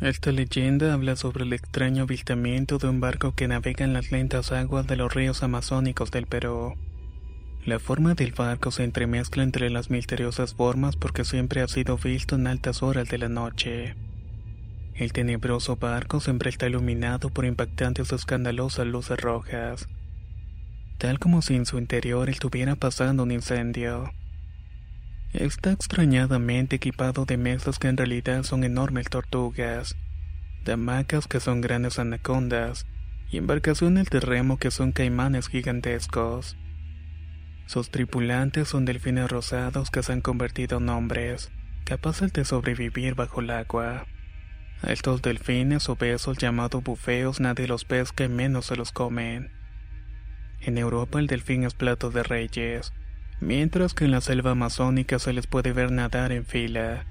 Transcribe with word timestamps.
Esta 0.00 0.30
leyenda 0.30 0.94
habla 0.94 1.16
sobre 1.16 1.42
el 1.42 1.52
extraño 1.52 2.04
avistamiento 2.04 2.78
de 2.78 2.88
un 2.88 3.00
barco 3.00 3.34
que 3.34 3.48
navega 3.48 3.84
en 3.84 3.92
las 3.92 4.12
lentas 4.12 4.52
aguas 4.52 4.86
de 4.86 4.94
los 4.94 5.12
ríos 5.12 5.42
amazónicos 5.42 6.12
del 6.12 6.26
Perú. 6.26 6.76
La 7.66 7.80
forma 7.80 8.14
del 8.14 8.30
barco 8.30 8.70
se 8.70 8.84
entremezcla 8.84 9.42
entre 9.42 9.70
las 9.70 9.90
misteriosas 9.90 10.54
formas 10.54 10.94
porque 10.94 11.24
siempre 11.24 11.62
ha 11.62 11.66
sido 11.66 11.96
visto 11.98 12.36
en 12.36 12.46
altas 12.46 12.84
horas 12.84 13.08
de 13.08 13.18
la 13.18 13.28
noche. 13.28 13.96
El 14.94 15.12
tenebroso 15.12 15.74
barco 15.74 16.20
siempre 16.20 16.50
está 16.50 16.68
iluminado 16.68 17.30
por 17.30 17.44
impactantes 17.44 18.12
o 18.12 18.16
escandalosas 18.16 18.86
luces 18.86 19.20
rojas, 19.20 19.88
tal 20.98 21.18
como 21.18 21.42
si 21.42 21.56
en 21.56 21.66
su 21.66 21.76
interior 21.76 22.30
estuviera 22.30 22.76
pasando 22.76 23.24
un 23.24 23.32
incendio. 23.32 24.12
Está 25.34 25.72
extrañadamente 25.72 26.76
equipado 26.76 27.26
de 27.26 27.36
mesas 27.36 27.78
que 27.78 27.88
en 27.88 27.98
realidad 27.98 28.44
son 28.44 28.64
enormes 28.64 29.10
tortugas, 29.10 29.94
de 30.64 30.72
hamacas 30.72 31.28
que 31.28 31.38
son 31.38 31.60
grandes 31.60 31.98
anacondas 31.98 32.86
y 33.30 33.36
embarcaciones 33.36 34.08
de 34.08 34.20
remo 34.20 34.56
que 34.56 34.70
son 34.70 34.92
caimanes 34.92 35.48
gigantescos. 35.48 36.56
Sus 37.66 37.90
tripulantes 37.90 38.68
son 38.68 38.86
delfines 38.86 39.30
rosados 39.30 39.90
que 39.90 40.02
se 40.02 40.14
han 40.14 40.22
convertido 40.22 40.78
en 40.78 40.88
hombres, 40.88 41.50
capaces 41.84 42.32
de 42.32 42.46
sobrevivir 42.46 43.14
bajo 43.14 43.42
el 43.42 43.50
agua. 43.50 44.06
A 44.80 44.92
estos 44.92 45.20
delfines 45.20 45.90
obesos 45.90 46.38
llamados 46.38 46.82
bufeos 46.82 47.38
nadie 47.38 47.68
los 47.68 47.84
pesca 47.84 48.24
y 48.24 48.28
menos 48.30 48.64
se 48.64 48.76
los 48.76 48.92
comen. 48.92 49.50
En 50.62 50.78
Europa 50.78 51.18
el 51.18 51.26
delfín 51.26 51.64
es 51.64 51.74
plato 51.74 52.10
de 52.10 52.22
reyes, 52.22 52.94
mientras 53.40 53.94
que 53.94 54.04
en 54.04 54.10
la 54.10 54.20
selva 54.20 54.52
amazónica 54.52 55.18
se 55.18 55.32
les 55.32 55.46
puede 55.46 55.72
ver 55.72 55.90
nadar 55.92 56.32
en 56.32 56.44
fila. 56.44 57.04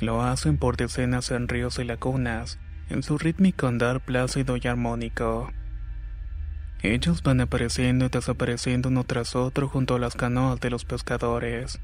Lo 0.00 0.22
hacen 0.22 0.58
por 0.58 0.76
decenas 0.76 1.30
en 1.30 1.48
ríos 1.48 1.78
y 1.78 1.84
lagunas, 1.84 2.58
en 2.90 3.02
su 3.02 3.18
rítmico 3.18 3.66
andar 3.66 4.00
plácido 4.00 4.56
y 4.56 4.66
armónico. 4.66 5.52
Ellos 6.82 7.22
van 7.22 7.40
apareciendo 7.40 8.06
y 8.06 8.08
desapareciendo 8.08 8.90
uno 8.90 9.04
tras 9.04 9.34
otro 9.34 9.68
junto 9.68 9.94
a 9.94 9.98
las 9.98 10.14
canoas 10.14 10.60
de 10.60 10.70
los 10.70 10.84
pescadores. 10.84 11.80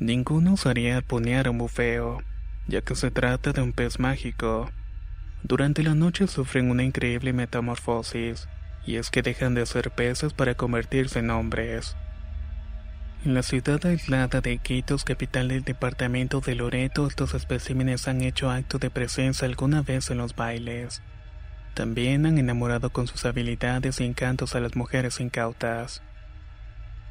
Ninguno 0.00 0.54
usaría 0.54 0.96
arponear 0.96 1.48
un 1.48 1.58
bufeo, 1.58 2.22
ya 2.66 2.80
que 2.80 2.94
se 2.94 3.10
trata 3.10 3.52
de 3.52 3.62
un 3.62 3.72
pez 3.72 4.00
mágico. 4.00 4.70
Durante 5.42 5.82
la 5.82 5.94
noche 5.94 6.26
sufren 6.26 6.70
una 6.70 6.82
increíble 6.82 7.32
metamorfosis 7.32 8.48
y 8.86 8.96
es 8.96 9.10
que 9.10 9.22
dejan 9.22 9.54
de 9.54 9.66
ser 9.66 9.90
peces 9.90 10.32
para 10.32 10.54
convertirse 10.54 11.18
en 11.18 11.30
hombres. 11.30 11.96
En 13.24 13.34
la 13.34 13.42
ciudad 13.42 13.84
aislada 13.84 14.40
de 14.40 14.54
Iquitos, 14.54 15.04
capital 15.04 15.48
del 15.48 15.62
departamento 15.62 16.40
de 16.40 16.54
Loreto, 16.54 17.06
estos 17.06 17.34
especímenes 17.34 18.08
han 18.08 18.22
hecho 18.22 18.50
acto 18.50 18.78
de 18.78 18.88
presencia 18.88 19.46
alguna 19.46 19.82
vez 19.82 20.10
en 20.10 20.16
los 20.16 20.34
bailes. 20.34 21.02
También 21.74 22.24
han 22.24 22.38
enamorado 22.38 22.90
con 22.90 23.06
sus 23.06 23.26
habilidades 23.26 24.00
y 24.00 24.04
encantos 24.04 24.54
a 24.54 24.60
las 24.60 24.74
mujeres 24.74 25.20
incautas. 25.20 26.02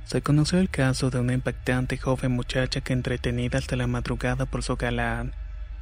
Se 0.06 0.24
conoció 0.24 0.58
el 0.58 0.72
caso 0.72 1.12
de 1.12 1.19
una 1.19 1.34
impactante 1.34 1.96
joven 1.97 2.31
muchacha 2.31 2.81
que 2.81 2.94
entretenida 2.94 3.59
hasta 3.59 3.75
la 3.75 3.85
madrugada 3.85 4.47
por 4.47 4.63
su 4.63 4.75
galán, 4.75 5.34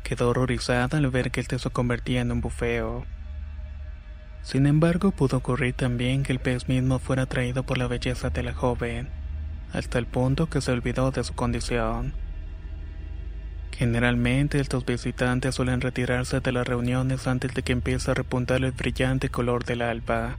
quedó 0.04 0.30
horrorizada 0.30 0.98
al 0.98 1.08
ver 1.08 1.32
que 1.32 1.40
él 1.40 1.48
se 1.48 1.70
convertía 1.70 2.20
en 2.20 2.34
un 2.34 2.42
bufeo. 2.42 3.06
Sin 4.42 4.66
embargo, 4.66 5.12
pudo 5.12 5.38
ocurrir 5.38 5.74
también 5.74 6.24
que 6.24 6.32
el 6.32 6.40
pez 6.40 6.68
mismo 6.70 7.00
fuera 7.00 7.24
atraído 7.24 7.64
por 7.64 7.78
la 7.78 7.88
belleza 7.88 8.30
de 8.30 8.44
la 8.44 8.54
joven, 8.54 9.10
hasta 9.74 10.00
el 10.00 10.06
punto 10.06 10.50
que 10.50 10.62
se 10.62 10.72
olvidó 10.72 11.12
de 11.12 11.24
su 11.24 11.34
condición. 11.34 12.14
Generalmente 13.78 14.60
estos 14.60 14.86
visitantes 14.86 15.54
suelen 15.54 15.82
retirarse 15.82 16.40
de 16.40 16.52
las 16.52 16.68
reuniones 16.68 17.28
antes 17.28 17.54
de 17.54 17.62
que 17.62 17.74
empiece 17.74 18.10
a 18.10 18.16
repuntar 18.16 18.64
el 18.64 18.72
brillante 18.72 19.30
color 19.30 19.66
del 19.66 19.84
alba. 19.84 20.38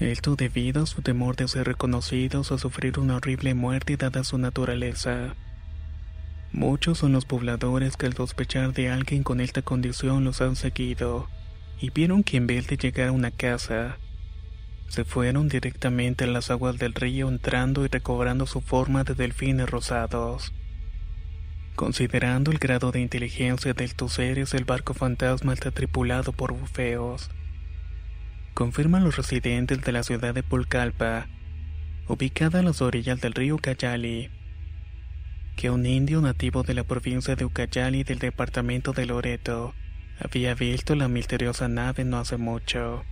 Esto 0.00 0.34
debido 0.34 0.82
a 0.82 0.86
su 0.86 1.02
temor 1.02 1.36
de 1.36 1.46
ser 1.46 1.66
reconocidos 1.66 2.50
o 2.50 2.58
sufrir 2.58 2.98
una 2.98 3.16
horrible 3.16 3.54
muerte 3.54 3.96
dada 3.96 4.24
su 4.24 4.38
naturaleza. 4.38 5.34
Muchos 6.52 6.98
son 6.98 7.12
los 7.12 7.24
pobladores 7.24 7.96
que 7.96 8.06
al 8.06 8.14
sospechar 8.14 8.72
de 8.72 8.90
alguien 8.90 9.22
con 9.22 9.40
esta 9.40 9.62
condición 9.62 10.24
los 10.24 10.40
han 10.40 10.56
seguido 10.56 11.28
y 11.80 11.90
vieron 11.90 12.22
que 12.22 12.36
en 12.36 12.46
vez 12.46 12.66
de 12.66 12.76
llegar 12.76 13.08
a 13.08 13.12
una 13.12 13.30
casa, 13.30 13.98
se 14.88 15.04
fueron 15.04 15.48
directamente 15.48 16.24
a 16.24 16.26
las 16.26 16.50
aguas 16.50 16.78
del 16.78 16.94
río 16.94 17.28
entrando 17.28 17.84
y 17.84 17.88
recobrando 17.88 18.46
su 18.46 18.60
forma 18.60 19.04
de 19.04 19.14
delfines 19.14 19.70
rosados. 19.70 20.52
Considerando 21.76 22.50
el 22.50 22.58
grado 22.58 22.90
de 22.90 23.00
inteligencia 23.00 23.72
de 23.74 23.84
estos 23.84 24.14
seres, 24.14 24.54
el 24.54 24.64
barco 24.64 24.94
fantasma 24.94 25.52
está 25.52 25.70
tripulado 25.70 26.32
por 26.32 26.52
bufeos. 26.52 27.30
Confirman 28.54 29.04
los 29.04 29.16
residentes 29.16 29.80
de 29.82 29.92
la 29.92 30.02
ciudad 30.02 30.34
de 30.34 30.42
Pulcalpa, 30.42 31.28
ubicada 32.08 32.60
a 32.60 32.62
las 32.62 32.82
orillas 32.82 33.20
del 33.20 33.34
río 33.34 33.58
Cayali, 33.58 34.30
que 35.54 35.70
un 35.70 35.86
indio 35.86 36.20
nativo 36.20 36.64
de 36.64 36.74
la 36.74 36.82
provincia 36.82 37.36
de 37.36 37.44
Ucayali 37.44 38.02
del 38.02 38.18
departamento 38.18 38.92
de 38.92 39.06
Loreto 39.06 39.74
había 40.20 40.54
visto 40.54 40.94
la 40.94 41.08
misteriosa 41.08 41.68
nave 41.68 42.04
no 42.04 42.18
hace 42.18 42.36
mucho. 42.36 43.04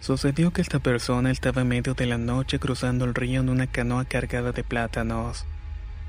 Sucedió 0.00 0.52
que 0.52 0.60
esta 0.60 0.80
persona 0.80 1.30
estaba 1.30 1.62
en 1.62 1.68
medio 1.68 1.94
de 1.94 2.06
la 2.06 2.18
noche 2.18 2.58
cruzando 2.58 3.04
el 3.04 3.14
río 3.14 3.40
en 3.40 3.48
una 3.48 3.66
canoa 3.66 4.04
cargada 4.04 4.52
de 4.52 4.62
plátanos. 4.62 5.46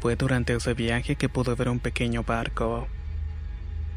Fue 0.02 0.16
durante 0.16 0.54
ese 0.54 0.74
viaje 0.74 1.16
que 1.16 1.30
pudo 1.30 1.56
ver 1.56 1.70
un 1.70 1.80
pequeño 1.80 2.24
barco. 2.24 2.88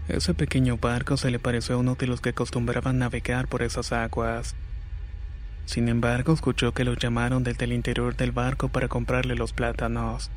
Ese 0.08 0.34
pequeño 0.34 0.78
barco 0.78 1.16
se 1.16 1.30
le 1.30 1.38
pareció 1.38 1.74
a 1.74 1.78
uno 1.78 1.94
de 1.94 2.06
los 2.06 2.20
que 2.20 2.30
acostumbraban 2.30 2.98
navegar 2.98 3.48
por 3.48 3.62
esas 3.62 3.92
aguas. 3.92 4.54
Sin 5.66 5.88
embargo, 5.88 6.32
escuchó 6.32 6.72
que 6.72 6.84
lo 6.84 6.94
llamaron 6.94 7.44
desde 7.44 7.66
el 7.66 7.72
interior 7.72 8.16
del 8.16 8.32
barco 8.32 8.68
para 8.68 8.88
comprarle 8.88 9.34
los 9.34 9.52
plátanos. 9.52 10.30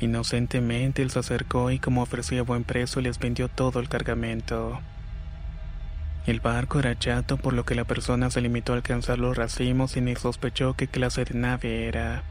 Inocentemente 0.00 1.02
él 1.02 1.10
se 1.10 1.18
acercó 1.18 1.70
y 1.70 1.78
como 1.78 2.02
ofrecía 2.02 2.42
buen 2.42 2.64
precio 2.64 3.02
les 3.02 3.18
vendió 3.18 3.48
todo 3.48 3.80
el 3.80 3.90
cargamento. 3.90 4.80
El 6.26 6.40
barco 6.40 6.78
era 6.78 6.98
chato 6.98 7.36
por 7.36 7.52
lo 7.52 7.66
que 7.66 7.74
la 7.74 7.84
persona 7.84 8.30
se 8.30 8.40
limitó 8.40 8.72
a 8.72 8.76
alcanzar 8.76 9.18
los 9.18 9.36
racimos 9.36 9.96
y 9.98 10.00
ni 10.00 10.16
sospechó 10.16 10.74
qué 10.74 10.86
clase 10.86 11.26
de 11.26 11.38
nave 11.38 11.86
era. 11.86 12.22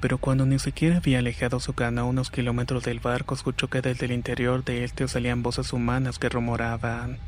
Pero 0.00 0.18
cuando 0.18 0.44
ni 0.44 0.58
siquiera 0.58 0.98
había 0.98 1.20
alejado 1.20 1.60
su 1.60 1.72
canoa 1.72 2.04
unos 2.04 2.30
kilómetros 2.30 2.84
del 2.84 3.00
barco 3.00 3.34
escuchó 3.34 3.68
que 3.68 3.80
desde 3.80 4.04
el 4.06 4.12
interior 4.12 4.62
de 4.62 4.84
este 4.84 5.08
salían 5.08 5.42
voces 5.42 5.72
humanas 5.72 6.18
que 6.18 6.28
rumoraban. 6.28 7.18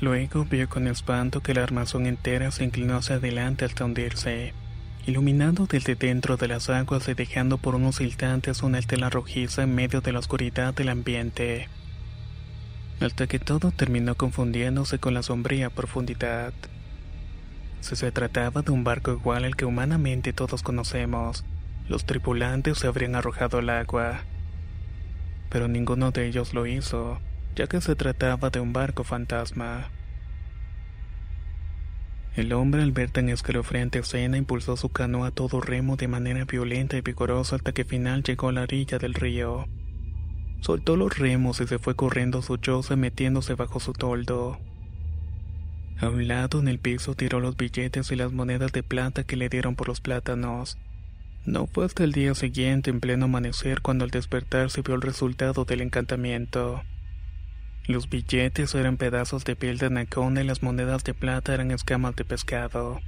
Luego 0.00 0.46
vio 0.46 0.70
con 0.70 0.86
espanto 0.86 1.42
que 1.42 1.54
la 1.54 1.62
armazón 1.62 2.06
entera 2.06 2.50
se 2.50 2.64
inclinó 2.64 2.96
hacia 2.96 3.16
adelante 3.16 3.66
hasta 3.66 3.84
hundirse 3.84 4.54
iluminando 5.06 5.66
desde 5.66 5.94
dentro 5.94 6.36
de 6.36 6.48
las 6.48 6.70
aguas 6.70 7.08
y 7.08 7.14
dejando 7.14 7.58
por 7.58 7.74
unos 7.74 8.00
instantes 8.00 8.62
una 8.62 8.78
estela 8.78 9.10
rojiza 9.10 9.62
en 9.62 9.74
medio 9.74 10.00
de 10.00 10.12
la 10.12 10.18
oscuridad 10.18 10.72
del 10.72 10.88
ambiente. 10.88 11.68
Hasta 13.00 13.26
que 13.26 13.38
todo 13.38 13.70
terminó 13.70 14.14
confundiéndose 14.14 14.98
con 14.98 15.14
la 15.14 15.22
sombría 15.22 15.68
profundidad. 15.68 16.54
Si 17.80 17.96
se 17.96 18.12
trataba 18.12 18.62
de 18.62 18.72
un 18.72 18.82
barco 18.82 19.12
igual 19.12 19.44
al 19.44 19.56
que 19.56 19.66
humanamente 19.66 20.32
todos 20.32 20.62
conocemos, 20.62 21.44
los 21.86 22.06
tripulantes 22.06 22.78
se 22.78 22.86
habrían 22.86 23.14
arrojado 23.14 23.58
al 23.58 23.68
agua. 23.68 24.22
Pero 25.50 25.68
ninguno 25.68 26.12
de 26.12 26.26
ellos 26.26 26.54
lo 26.54 26.66
hizo, 26.66 27.20
ya 27.54 27.66
que 27.66 27.82
se 27.82 27.94
trataba 27.94 28.48
de 28.48 28.60
un 28.60 28.72
barco 28.72 29.04
fantasma. 29.04 29.90
El 32.36 32.52
hombre 32.52 32.82
al 32.82 32.90
ver 32.90 33.10
tan 33.10 33.28
escalofriante 33.28 34.00
escena 34.00 34.36
impulsó 34.36 34.76
su 34.76 34.88
canoa 34.88 35.28
a 35.28 35.30
todo 35.30 35.60
remo 35.60 35.96
de 35.96 36.08
manera 36.08 36.44
violenta 36.44 36.96
y 36.96 37.00
vigorosa 37.00 37.54
hasta 37.56 37.72
que 37.72 37.84
final 37.84 38.24
llegó 38.24 38.48
a 38.48 38.52
la 38.52 38.62
orilla 38.62 38.98
del 38.98 39.14
río. 39.14 39.68
Soltó 40.60 40.96
los 40.96 41.16
remos 41.16 41.60
y 41.60 41.66
se 41.68 41.78
fue 41.78 41.94
corriendo 41.94 42.42
su 42.42 42.56
choza 42.56 42.96
metiéndose 42.96 43.54
bajo 43.54 43.78
su 43.78 43.92
toldo. 43.92 44.58
A 46.00 46.08
un 46.08 46.26
lado 46.26 46.58
en 46.58 46.66
el 46.66 46.80
piso 46.80 47.14
tiró 47.14 47.38
los 47.38 47.56
billetes 47.56 48.10
y 48.10 48.16
las 48.16 48.32
monedas 48.32 48.72
de 48.72 48.82
plata 48.82 49.22
que 49.22 49.36
le 49.36 49.48
dieron 49.48 49.76
por 49.76 49.86
los 49.86 50.00
plátanos. 50.00 50.76
No 51.46 51.66
fue 51.66 51.84
hasta 51.84 52.02
el 52.02 52.12
día 52.12 52.34
siguiente, 52.34 52.90
en 52.90 52.98
pleno 52.98 53.26
amanecer, 53.26 53.80
cuando 53.80 54.04
al 54.04 54.10
despertar 54.10 54.70
se 54.70 54.82
vio 54.82 54.94
el 54.96 55.02
resultado 55.02 55.64
del 55.64 55.82
encantamiento. 55.82 56.82
Los 57.86 58.08
billetes 58.08 58.74
eran 58.74 58.96
pedazos 58.96 59.44
de 59.44 59.56
piel 59.56 59.76
de 59.76 59.86
anaconda 59.86 60.42
y 60.42 60.46
las 60.46 60.62
monedas 60.62 61.04
de 61.04 61.12
plata 61.12 61.52
eran 61.52 61.70
escamas 61.70 62.16
de 62.16 62.24
pescado. 62.24 63.00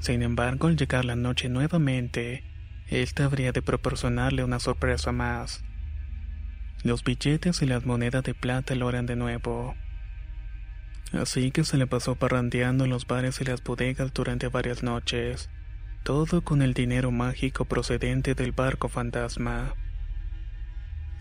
Sin 0.00 0.22
embargo, 0.22 0.68
al 0.68 0.76
llegar 0.76 1.04
la 1.04 1.16
noche 1.16 1.48
nuevamente, 1.48 2.44
ésta 2.86 3.24
habría 3.24 3.50
de 3.50 3.62
proporcionarle 3.62 4.44
una 4.44 4.60
sorpresa 4.60 5.10
más. 5.10 5.64
Los 6.84 7.02
billetes 7.02 7.60
y 7.62 7.66
las 7.66 7.84
monedas 7.84 8.22
de 8.22 8.34
plata 8.34 8.76
lo 8.76 8.88
eran 8.88 9.06
de 9.06 9.16
nuevo. 9.16 9.74
Así 11.12 11.50
que 11.50 11.64
se 11.64 11.76
le 11.76 11.88
pasó 11.88 12.14
parrandeando 12.14 12.84
en 12.84 12.90
los 12.90 13.08
bares 13.08 13.40
y 13.40 13.44
las 13.44 13.64
bodegas 13.64 14.14
durante 14.14 14.46
varias 14.46 14.84
noches, 14.84 15.50
todo 16.04 16.42
con 16.42 16.62
el 16.62 16.72
dinero 16.72 17.10
mágico 17.10 17.64
procedente 17.64 18.36
del 18.36 18.52
barco 18.52 18.88
fantasma. 18.88 19.74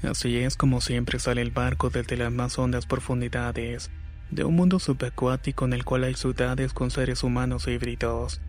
Así 0.04 0.38
es 0.38 0.56
como 0.56 0.82
siempre 0.82 1.20
sale 1.20 1.42
el 1.42 1.52
barco 1.52 1.90
desde 1.90 2.18
las 2.18 2.32
más 2.32 2.60
hondas 2.60 2.86
profundidades, 2.86 3.90
de 4.30 4.44
un 4.44 4.56
mundo 4.56 4.80
subacuático 4.80 5.66
en 5.66 5.74
el 5.74 5.86
cual 5.86 6.04
hay 6.04 6.14
ciudades 6.16 6.74
con 6.74 6.92
seres 6.92 7.24
humanos 7.24 7.68
híbridos. 7.68 8.42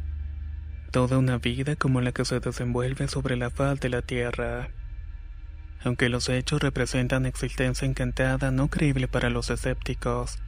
Toda 0.90 1.18
una 1.18 1.38
vida 1.38 1.76
como 1.76 2.00
la 2.00 2.12
que 2.12 2.24
se 2.24 2.40
desenvuelve 2.40 3.08
sobre 3.08 3.36
la 3.36 3.50
faz 3.50 3.80
de 3.80 3.88
la 3.88 4.02
Tierra. 4.02 4.70
Aunque 5.84 6.08
los 6.08 6.28
hechos 6.28 6.60
representan 6.60 7.26
existencia 7.26 7.86
encantada 7.86 8.50
no 8.50 8.68
creíble 8.68 9.08
para 9.08 9.30
los 9.30 9.50
escépticos, 9.50 10.38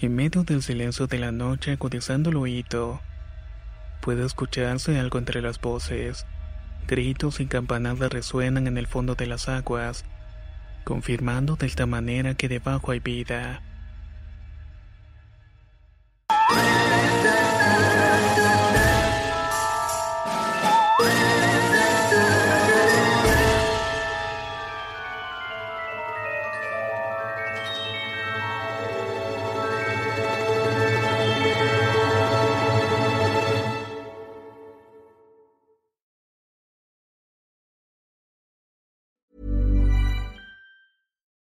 en 0.00 0.14
medio 0.14 0.44
del 0.44 0.62
silencio 0.62 1.06
de 1.06 1.18
la 1.18 1.30
noche 1.30 1.72
agudizando 1.72 2.30
el 2.30 2.36
oído, 2.36 3.00
puede 4.00 4.24
escucharse 4.24 4.98
algo 4.98 5.18
entre 5.18 5.42
las 5.42 5.60
voces. 5.60 6.26
Gritos 6.86 7.40
y 7.40 7.46
campanadas 7.46 8.12
resuenan 8.12 8.66
en 8.66 8.78
el 8.78 8.86
fondo 8.86 9.14
de 9.14 9.26
las 9.26 9.48
aguas, 9.48 10.04
confirmando 10.84 11.56
de 11.56 11.66
esta 11.66 11.86
manera 11.86 12.34
que 12.34 12.48
debajo 12.48 12.90
hay 12.92 13.00
vida. 13.00 13.62